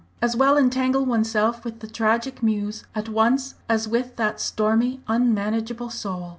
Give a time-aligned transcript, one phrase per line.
[0.19, 5.91] As well entangle oneself with the Tragic Muse at once as with that stormy, unmanageable
[5.91, 6.29] soul!